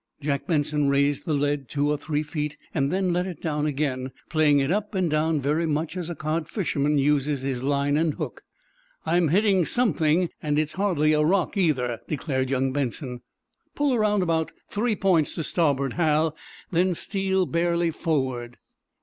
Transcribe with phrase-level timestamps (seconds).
[0.19, 4.57] Jack Benson raised the lead two or three feet, then let it down again, playing
[4.57, 8.41] it up and down very much as a cod fisherman uses his line and hook.
[9.05, 13.21] "I'm hitting something, and it is hardly a rock, either," declared young Benson.
[13.75, 16.35] "Pull around about three points to starboard, Hal,
[16.71, 18.57] then steal barely forward."